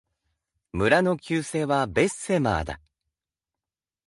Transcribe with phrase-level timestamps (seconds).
[0.73, 2.81] 村の旧姓は、ベッセマーだ。